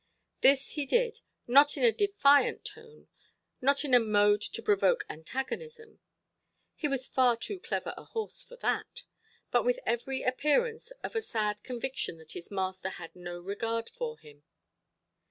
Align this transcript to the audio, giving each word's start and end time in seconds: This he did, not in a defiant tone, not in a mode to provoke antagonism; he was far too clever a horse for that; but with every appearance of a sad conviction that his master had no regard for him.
This 0.39 0.71
he 0.71 0.87
did, 0.87 1.19
not 1.45 1.77
in 1.77 1.83
a 1.83 1.91
defiant 1.91 2.65
tone, 2.65 3.07
not 3.61 3.85
in 3.85 3.93
a 3.93 3.99
mode 3.99 4.41
to 4.41 4.61
provoke 4.63 5.05
antagonism; 5.07 5.99
he 6.73 6.87
was 6.87 7.05
far 7.05 7.37
too 7.37 7.59
clever 7.59 7.93
a 7.95 8.05
horse 8.05 8.41
for 8.41 8.55
that; 8.55 9.03
but 9.51 9.61
with 9.63 9.77
every 9.85 10.23
appearance 10.23 10.89
of 11.03 11.15
a 11.15 11.21
sad 11.21 11.61
conviction 11.61 12.17
that 12.17 12.31
his 12.31 12.49
master 12.49 12.89
had 12.89 13.15
no 13.15 13.39
regard 13.39 13.91
for 13.91 14.17
him. 14.17 14.41